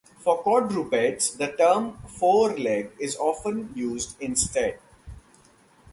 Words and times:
For 0.17 0.39
quadrupeds, 0.41 1.37
the 1.37 1.51
term 1.55 1.99
foreleg 2.07 2.89
is 2.99 3.15
often 3.17 3.71
used 3.75 4.19
instead. 4.19 4.79